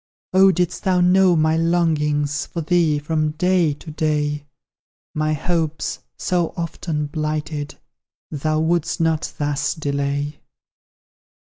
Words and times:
Oh, 0.33 0.51
didst 0.51 0.81
thou 0.83 0.99
know 0.99 1.35
my 1.35 1.55
longings 1.55 2.47
For 2.47 2.61
thee, 2.61 2.97
from 2.97 3.33
day 3.33 3.75
to 3.75 3.91
day, 3.91 4.47
My 5.13 5.33
hopes, 5.33 5.99
so 6.17 6.55
often 6.57 7.05
blighted, 7.05 7.75
Thou 8.31 8.61
wouldst 8.61 8.99
not 8.99 9.31
thus 9.37 9.75
delay! 9.75 10.39